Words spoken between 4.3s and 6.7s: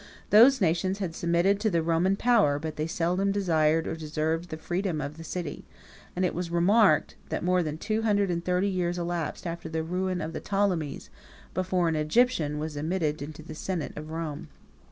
the freedom of the city: and it was